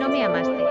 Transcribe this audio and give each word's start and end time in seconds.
no 0.00 0.08
me 0.08 0.24
amaste. 0.24 0.64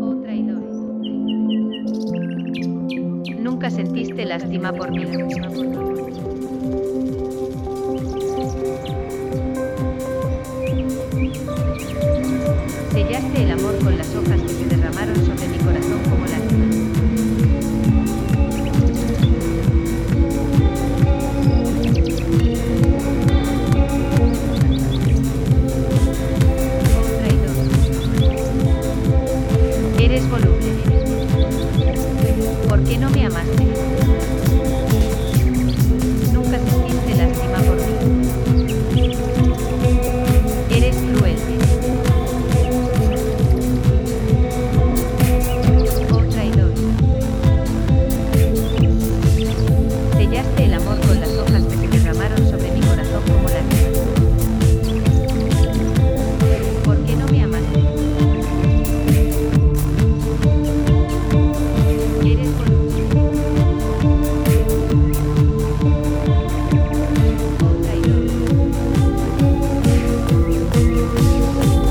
Oh, 0.00 0.14
traidor. 0.22 0.62
Nunca 3.38 3.70
sentiste 3.70 4.24
lástima 4.24 4.72
por 4.72 4.90
mí. 4.90 5.04
Sellaste 12.90 13.42
el 13.42 13.50
amor 13.50 13.78
con 13.84 13.98
las 13.98 14.14
hojas 14.14 14.40
que 14.40 14.48
se 14.48 14.64
derramaron 14.64 15.16
sobre 15.16 15.48
mi 15.48 15.58
corazón. 15.58 16.13
¿Por 33.24 33.42
qué 33.56 34.03
you. 71.22 71.83